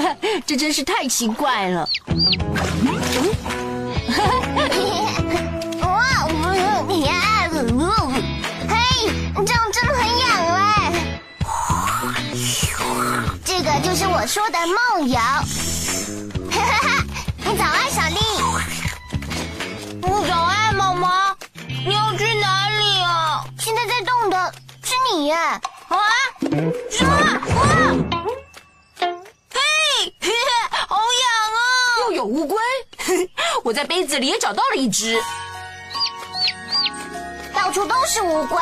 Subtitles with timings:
[0.46, 1.88] 这真是太奇怪了。
[5.82, 7.48] 哇，嗯呀，
[8.68, 8.74] 嘿，
[9.46, 10.92] 这样真的很痒哎。
[13.44, 15.16] 这个就是我说的梦游。
[16.50, 17.04] 哈哈哈，
[17.56, 18.16] 早安，小丽。
[20.00, 21.08] 不早安，毛毛，
[21.66, 23.44] 你要去哪里啊？
[23.58, 25.34] 现在在动的是你耶。
[25.34, 25.60] 啊？
[33.80, 35.18] 在杯子里也找到了一只。
[37.54, 38.58] 到处都是乌龟。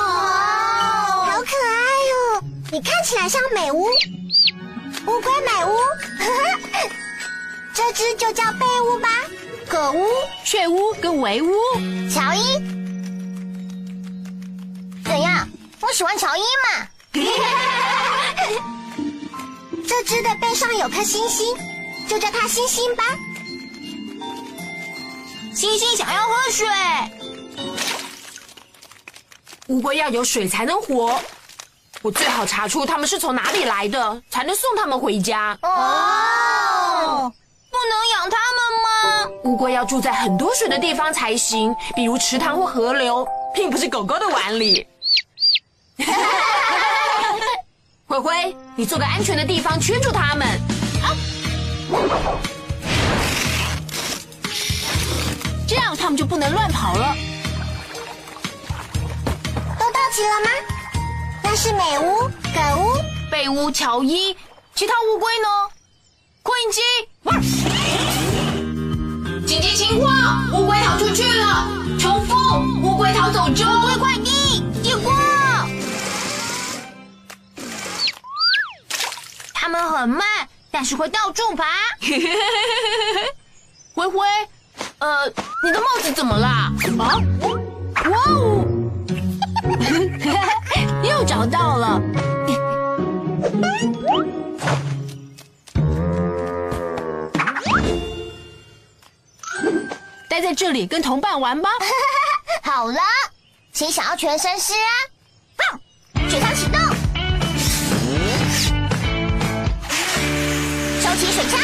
[0.00, 1.78] 哦，好可爱
[2.10, 2.42] 哦！
[2.72, 3.84] 你看起来像美乌，
[5.06, 5.76] 乌龟美乌。
[7.72, 9.08] 这只就叫贝乌吧，
[9.68, 10.04] 葛乌、
[10.44, 11.52] 雀乌跟围乌。
[12.12, 12.58] 乔伊。
[15.04, 15.48] 怎样？
[15.80, 16.88] 我喜欢乔伊嘛。
[19.86, 21.56] 这只的背上有颗星星，
[22.08, 23.04] 就叫它星星吧。
[25.56, 26.66] 星星想要喝水。
[29.68, 31.18] 乌龟要有水才能活，
[32.02, 35.56] 我最好查出它们是从哪里来的，才能送它们回家。
[35.62, 37.32] 哦，
[37.70, 39.30] 不能养它们吗？
[39.44, 44.86] 乌龟要住在很多水的地方才行，比如池塘或河流，并不是狗狗的碗里。
[48.06, 50.60] 灰灰，你做个安全的地方圈住它们。
[51.88, 52.55] 这
[55.96, 57.16] 样它们就不能乱跑了。
[59.78, 60.50] 都到齐了吗？
[61.42, 63.00] 那是美屋、葛屋、
[63.30, 64.36] 贝屋、乔伊，
[64.74, 65.48] 其他乌龟呢？
[66.42, 66.80] 扩音机，
[69.46, 71.66] 紧急情况，乌龟逃出去了！
[71.98, 72.34] 重复，
[72.82, 73.66] 乌龟逃走中。
[73.66, 75.12] 乌龟快递，结果，
[79.52, 81.64] 他们很慢，但是会到处爬。
[83.94, 84.26] 灰灰，
[84.98, 85.26] 呃，
[85.62, 86.72] 你的帽子怎么啦？
[86.98, 87.20] 啊？
[88.08, 88.64] 哇哦！
[91.02, 92.00] 又找到了。
[100.28, 101.68] 待在这里跟同伴玩吧。
[102.64, 103.00] 好了，
[103.72, 104.92] 请想要全身湿啊？
[105.58, 105.80] 哼，
[106.28, 106.80] 水枪启动，
[111.00, 111.60] 收起水枪。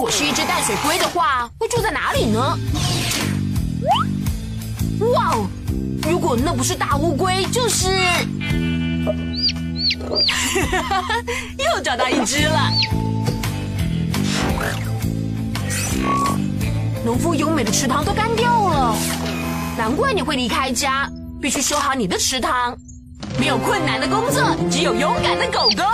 [0.00, 2.58] 我是一只淡水龟的话，会住在哪里呢？
[5.12, 5.46] 哇哦！
[6.08, 7.88] 如果那不是大乌龟，就是
[11.58, 12.72] 又找到一只了。
[17.04, 18.96] 农夫优美的池塘都干掉了，
[19.76, 21.06] 难怪你会离开家，
[21.42, 22.74] 必须修好你的池塘。
[23.38, 25.84] 没有困难的工作，只有勇敢的狗狗。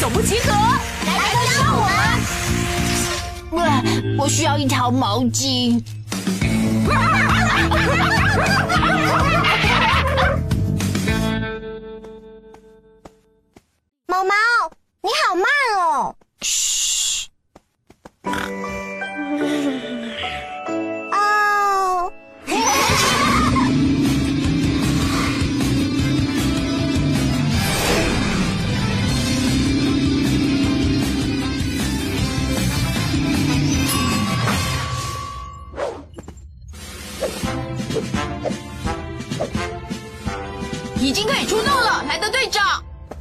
[0.00, 3.56] 总部集合，来跟上我。
[3.56, 3.82] 哇，
[4.16, 5.82] 我需要一条毛巾。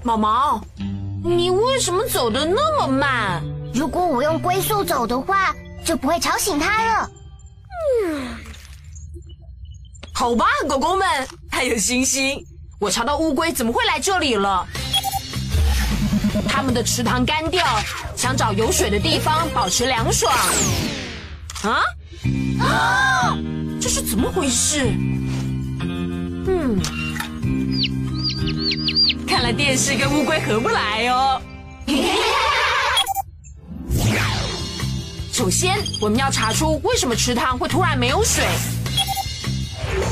[0.08, 0.62] 毛毛，
[1.22, 3.44] 你为什么走的那么慢？
[3.74, 7.10] 如果我用龟速走的话，就不会吵醒它了。
[8.06, 8.38] 嗯
[10.14, 11.06] 好吧，狗狗们，
[11.52, 12.42] 还有星星，
[12.80, 14.66] 我查到乌龟怎么会来这里了？
[16.48, 17.66] 它们的池塘干掉，
[18.16, 20.34] 想找有水的地方保持凉爽。
[21.64, 21.84] 啊？
[22.62, 23.38] 啊！
[23.82, 24.90] 这是怎么回事？
[29.48, 31.42] 看电视跟乌龟合不来哦。
[35.32, 38.44] 首先，我们要查出为什么池塘会突然没有水。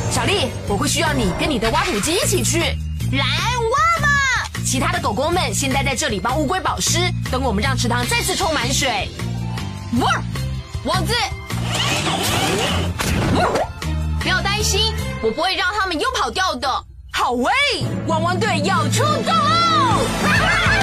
[0.09, 2.59] 小丽，我会需要你跟你的挖土机一起去。
[2.59, 4.07] 来挖吧！
[4.65, 6.97] 其他的狗狗们先待在这里帮乌龟保湿，
[7.29, 9.09] 等我们让池塘再次充满水。
[9.99, 10.13] 哇，
[10.85, 11.13] 王子，
[14.21, 16.85] 不要担心，我不会让他们又跑掉的。
[17.25, 17.51] 好喂，
[18.05, 20.74] 汪汪队要出动喽！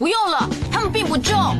[0.00, 1.54] 不用了，它们并不重。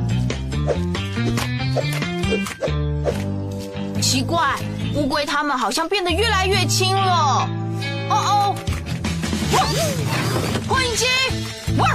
[4.00, 4.56] 奇怪，
[4.94, 7.46] 乌龟它们好像变得越来越轻了。
[8.08, 8.56] 哦哦，
[9.52, 9.60] 哇！
[10.66, 11.04] 破音机，
[11.76, 11.90] 哇！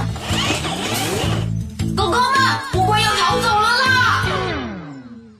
[1.96, 2.30] 狗狗们，
[2.74, 4.26] 乌龟要逃走了啦！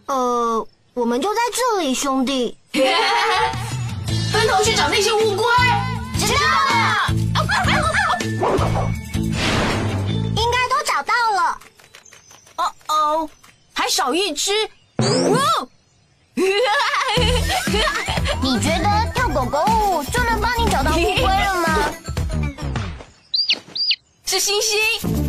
[0.06, 2.58] 呃，我们就在这里，兄弟。
[4.32, 5.44] 分头去找那些乌龟。
[6.19, 7.14] 知道了。
[8.25, 9.75] 应
[13.73, 14.53] 还少一只。
[14.99, 15.38] 哇！
[18.43, 21.69] 你觉得跳狗狗舞就能帮你找到乌龟了吗？
[24.26, 24.79] 是星星，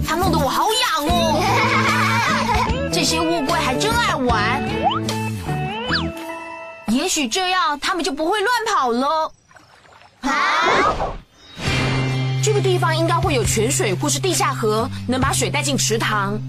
[0.05, 2.89] 它弄得我好痒哦。
[2.91, 4.61] 这些乌龟还真爱玩，
[6.87, 9.31] 也许这样它们就不会乱跑了。
[10.21, 10.31] 啊！
[12.43, 16.39] 这个地方应该会有泉水或是地下河，能把水带进池塘。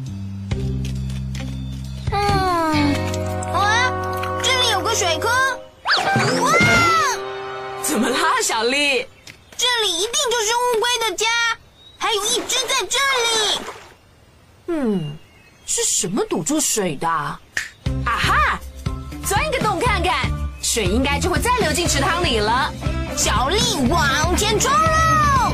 [4.98, 5.30] 水坑。
[6.42, 6.52] 哇！
[7.84, 9.06] 怎么啦，小丽？
[9.56, 11.26] 这里一定就是乌龟的家，
[11.96, 13.60] 还有一只在这里。
[14.66, 15.16] 嗯，
[15.66, 17.06] 是什么堵住水的？
[17.08, 17.38] 啊
[18.06, 18.58] 哈！
[19.24, 20.28] 钻一个洞看看，
[20.60, 22.68] 水应该就会再流进池塘里了。
[23.16, 25.52] 小丽往前冲喽！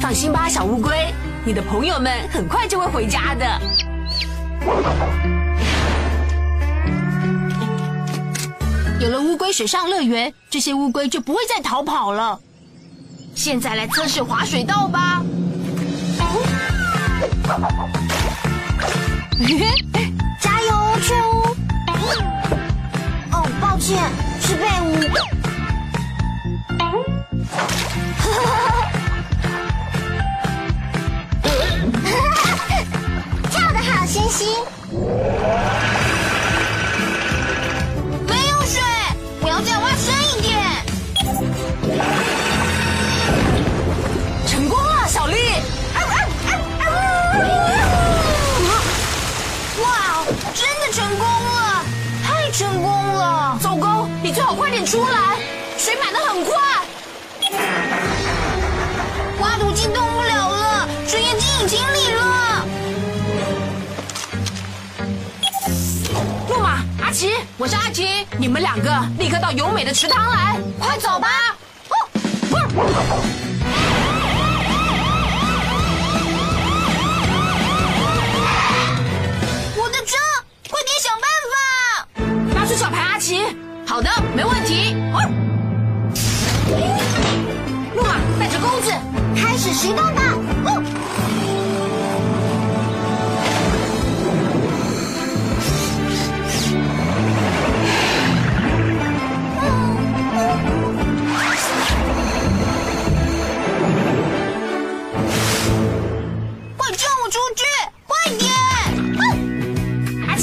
[0.00, 1.12] 放心吧，小乌龟，
[1.44, 3.60] 你的朋友们很快就会回家的。
[9.00, 12.40] 有了乌龟水上乐园，这些乌龟就不会再逃跑了。
[13.34, 15.22] 现在来测试滑水道吧。
[20.40, 21.56] 加油，雀乌！
[23.32, 24.10] 哦，抱歉，
[24.40, 24.98] 是贝乌。
[33.50, 34.48] 跳得好，星星。
[67.60, 68.06] 我是阿奇，
[68.38, 68.88] 你们两个
[69.18, 71.28] 立刻到优美的池塘来，快走吧！
[79.74, 80.16] 我的车，
[80.70, 82.54] 快点想办法！
[82.54, 83.44] 拿出小牌，阿奇。
[83.84, 84.94] 好的，没问题。
[87.92, 88.92] 诺玛，带着钩子。
[89.34, 90.22] 开始行动吧！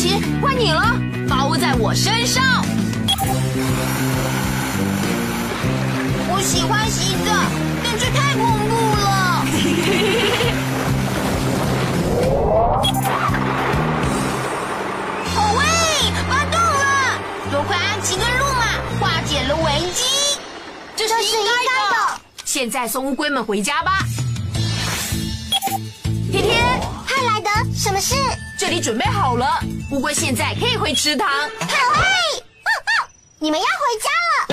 [0.06, 0.96] 奇，换你了。
[1.28, 2.64] 包在我身上。
[6.30, 7.32] 我喜欢洗澡，
[7.84, 9.06] 但这太恐怖了。
[15.34, 15.62] 哦喂，
[16.30, 16.86] 发动了！
[17.52, 18.62] 多亏安琪跟路马
[19.00, 20.04] 化解了危机，
[20.96, 21.50] 这这是应该
[21.96, 22.22] 的。
[22.44, 24.06] 现在送乌龟们回家吧。
[28.58, 29.60] 这里准备好了，
[29.92, 31.28] 乌龟现在可以回池塘。
[31.30, 31.48] 好
[31.94, 32.44] 嘿，
[33.38, 33.70] 你们要回
[34.02, 34.46] 家了。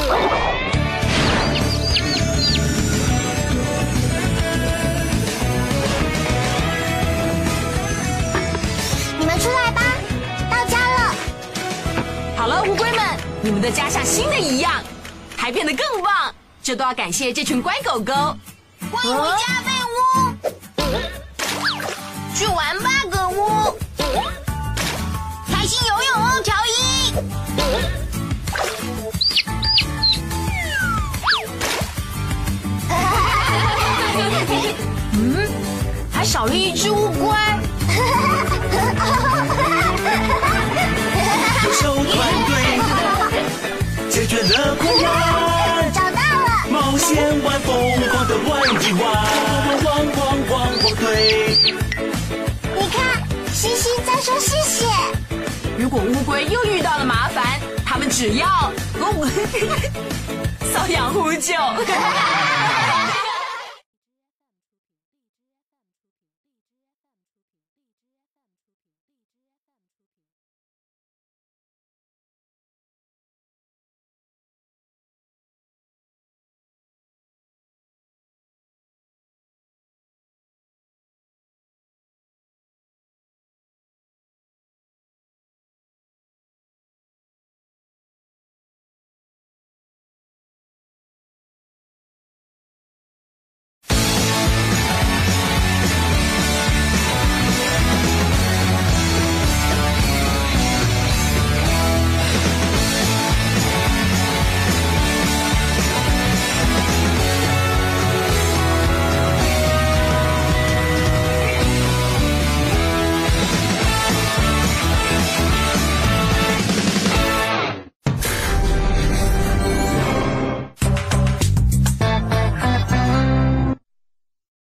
[9.19, 9.83] 你们出来吧，
[10.51, 11.15] 到家了。
[12.37, 14.83] 好了，乌龟们，你们的家像新的一样，
[15.37, 18.13] 还变得更棒，这都要感谢这群乖狗狗。
[18.91, 19.72] 欢迎回家，贝乌。
[22.35, 23.77] 去玩吧，葛乌。
[25.53, 26.71] 开心游泳哦，乔伊。
[35.15, 35.49] 嗯，
[36.11, 37.29] 还少了一只乌龟。
[41.65, 42.07] 优秀团
[42.47, 42.51] 队
[44.11, 47.71] 解决了困难， 找到了，冒险玩疯
[48.11, 48.51] 狂的玩
[48.83, 49.03] 一玩，
[49.85, 49.87] 汪
[50.17, 50.21] 汪
[50.51, 51.52] 汪汪队。
[54.23, 54.87] 说谢谢。
[55.77, 57.45] 如果乌龟又遇到了麻烦，
[57.85, 58.47] 他们只要
[59.01, 59.29] 哦，
[60.73, 61.53] 瘙痒呼救。